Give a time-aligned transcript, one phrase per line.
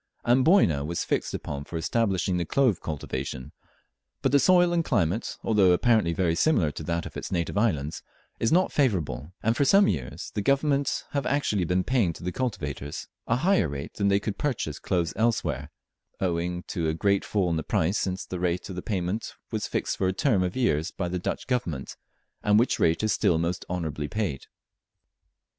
[0.25, 3.51] Amboyna was fixed upon for establishing the clove cultivation;
[4.23, 8.01] but the soil and climate, although apparently very similar to that of its native islands,
[8.39, 12.31] is not favourable, and for some years the Government have actually been paying to the
[12.31, 15.69] cultivators a higher rate than they could purchase cloves elsewhere,
[16.19, 19.97] owing to a great fall in the price since the rate of payment was fixed
[19.99, 21.95] for a term of years by the Dutch Government,
[22.41, 24.47] and which rate is still most honourably paid.